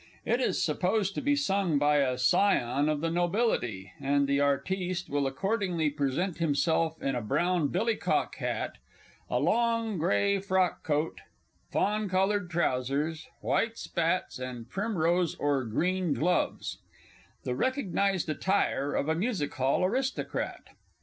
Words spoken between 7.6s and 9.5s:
"billy cock" hat, a